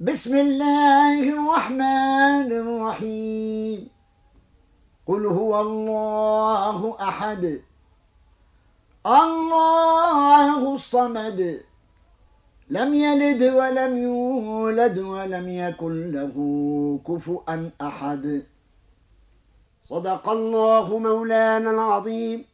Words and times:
بسم 0.00 0.36
الله 0.36 1.32
الرحمن 1.32 2.52
الرحيم. 2.52 3.88
قل 5.06 5.26
هو 5.26 5.60
الله 5.60 6.96
أحد. 7.00 7.60
الله 9.06 10.74
الصمد. 10.74 11.60
لم 12.70 12.94
يلد 12.94 13.42
ولم 13.42 13.98
يولد 13.98 14.98
ولم 14.98 15.48
يكن 15.48 16.12
له 16.12 16.36
كفؤا 17.08 17.70
أحد. 17.82 18.42
صدق 19.84 20.28
الله 20.28 20.98
مولانا 20.98 21.70
العظيم. 21.70 22.44